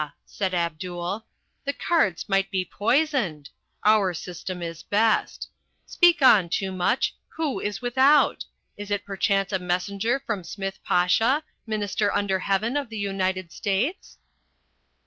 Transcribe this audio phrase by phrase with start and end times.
[0.25, 1.27] said Abdul.
[1.63, 3.51] "The cards might be poisoned.
[3.85, 5.47] Our system is best.
[5.85, 7.11] Speak on, Toomuch.
[7.37, 8.43] Who is without?
[8.77, 14.17] Is it perchance a messenger from Smith Pasha, Minister under Heaven of the United States?"